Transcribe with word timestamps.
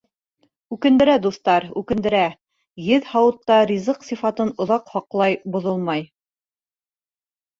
Үкендерә, 0.75 1.17
дуҫтар, 1.25 1.65
үкендерә, 1.81 2.21
Еҙ 2.87 3.11
һауытта 3.11 3.59
ризыҡ 3.71 4.07
сифатын 4.09 4.51
оҙаҡ 4.65 4.89
һаҡлай, 4.95 5.37
боҙолмай. 5.57 6.05